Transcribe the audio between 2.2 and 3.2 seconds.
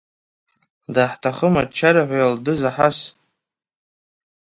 Алдыз аҳас!